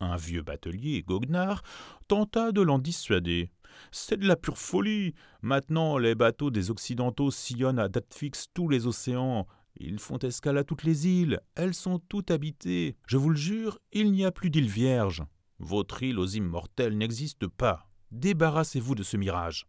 Un 0.00 0.16
vieux 0.16 0.42
batelier, 0.42 1.02
Goguenard, 1.02 1.62
tenta 2.06 2.50
de 2.50 2.62
l'en 2.62 2.78
dissuader. 2.78 3.50
C'est 3.90 4.16
de 4.16 4.26
la 4.26 4.36
pure 4.36 4.56
folie. 4.56 5.14
Maintenant, 5.42 5.98
les 5.98 6.14
bateaux 6.14 6.50
des 6.50 6.70
Occidentaux 6.70 7.30
sillonnent 7.30 7.78
à 7.78 7.88
date 7.88 8.14
fixe 8.14 8.46
tous 8.54 8.70
les 8.70 8.86
océans. 8.86 9.46
Ils 9.76 9.98
font 9.98 10.18
escale 10.18 10.58
à 10.58 10.64
toutes 10.64 10.82
les 10.82 11.06
îles. 11.06 11.40
Elles 11.54 11.74
sont 11.74 11.98
toutes 11.98 12.30
habitées. 12.30 12.96
Je 13.06 13.16
vous 13.16 13.30
le 13.30 13.36
jure, 13.36 13.78
il 13.92 14.12
n'y 14.12 14.24
a 14.24 14.32
plus 14.32 14.50
d'îles 14.50 14.68
vierges. 14.68 15.22
Votre 15.58 16.02
île 16.02 16.18
aux 16.18 16.26
immortels 16.26 16.96
n'existe 16.96 17.46
pas. 17.46 17.90
Débarrassez-vous 18.10 18.94
de 18.94 19.02
ce 19.02 19.16
mirage. 19.16 19.66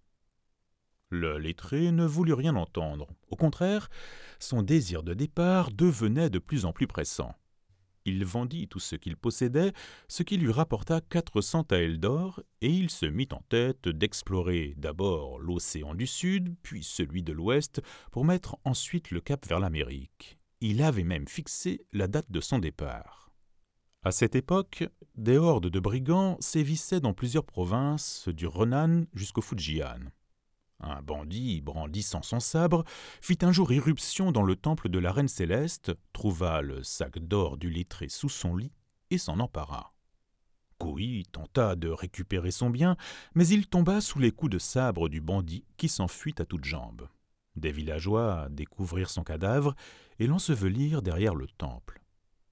Le 1.10 1.38
lettré 1.39 1.91
ne 1.91 2.06
voulut 2.06 2.34
rien 2.34 2.56
entendre. 2.56 3.08
Au 3.29 3.36
contraire, 3.36 3.89
son 4.39 4.62
désir 4.62 5.01
de 5.01 5.13
départ 5.15 5.72
devenait 5.72 6.29
de 6.29 6.39
plus 6.39 6.65
en 6.65 6.72
plus 6.72 6.86
pressant. 6.86 7.34
Il 8.10 8.25
vendit 8.25 8.68
tout 8.68 8.80
ce 8.80 8.96
qu'il 8.96 9.16
possédait, 9.16 9.72
ce 10.08 10.24
qui 10.24 10.38
lui 10.38 10.51
rapporta 10.51 11.00
quatre 11.00 11.42
cents 11.42 11.63
taels 11.63 12.00
d'or, 12.00 12.42
et 12.62 12.72
il 12.72 12.89
se 12.89 13.06
mit 13.06 13.28
en 13.32 13.44
tête 13.50 13.88
d'explorer 13.88 14.74
d'abord 14.78 15.38
l'océan 15.38 15.94
du 15.94 16.08
Sud, 16.08 16.56
puis 16.63 16.84
celui 16.84 17.22
de 17.22 17.34
l'Ouest, 17.34 17.84
pour 18.12 18.25
mettre 18.25 18.58
ensuite 18.63 19.12
le 19.12 19.22
cap 19.22 19.46
vers 19.48 19.60
l'Amérique. 19.60 20.39
Il 20.60 20.82
avait 20.82 21.04
même 21.04 21.28
fixé 21.28 21.86
la 21.94 22.08
date 22.08 22.32
de 22.32 22.42
son 22.42 22.58
départ. 22.58 23.32
À 24.01 24.12
cette 24.12 24.36
époque, 24.36 24.86
des 25.16 25.38
hordes 25.38 25.70
de 25.70 25.80
brigands 25.80 26.38
sévissaient 26.39 27.01
dans 27.01 27.13
plusieurs 27.13 27.46
provinces, 27.46 28.28
du 28.28 28.48
Renan 28.48 29.04
jusqu'au 29.13 29.42
Fujian. 29.42 30.00
Un 30.81 31.01
bandit, 31.01 31.62
brandissant 31.62 32.21
son 32.21 32.39
sabre, 32.39 32.86
fit 33.21 33.38
un 33.41 33.51
jour 33.51 33.71
irruption 33.71 34.31
dans 34.31 34.43
le 34.43 34.56
temple 34.56 34.89
de 34.89 34.99
la 34.99 35.12
Reine 35.12 35.27
Céleste, 35.27 35.91
trouva 36.13 36.62
le 36.62 36.84
sac 36.84 37.19
d'or 37.19 37.58
du 37.58 37.69
lettré 37.69 38.08
sous 38.08 38.30
son 38.30 38.56
lit 38.56 38.71
et 39.10 39.17
s'en 39.17 39.39
empara. 39.39 39.93
Kui 40.77 41.25
tenta 41.32 41.75
de 41.75 41.89
récupérer 41.89 42.51
son 42.51 42.69
bien, 42.69 42.95
mais 43.36 43.47
il 43.47 43.67
tomba 43.67 43.99
sous 43.99 44.19
les 44.19 44.32
coups 44.32 44.54
de 44.54 44.60
sabre 44.60 45.10
du 45.10 45.19
bandit 45.19 45.65
qui 45.75 45.89
s'enfuit 45.89 46.36
à 46.39 46.45
toutes 46.45 46.63
jambes. 46.63 47.10
Des 47.58 47.73
villageois 47.73 48.47
découvrirent 48.49 49.10
son 49.10 49.23
cadavre 49.23 49.75
et 50.19 50.27
l'ensevelirent 50.27 51.01
derrière 51.01 51.36
le 51.36 51.47
temple. 51.47 52.01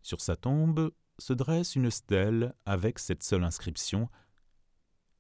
Sur 0.02 0.20
sa 0.20 0.36
tombe 0.36 0.92
se 1.18 1.32
dresse 1.32 1.76
une 1.76 1.90
stèle 1.90 2.54
avec 2.66 3.00
cette 3.00 3.24
seule 3.24 3.46
inscription 3.46 4.10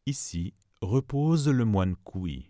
Ici 0.05 0.53
repose 0.81 1.47
le 1.49 1.65
moine 1.65 1.95
Kui. 2.05 2.49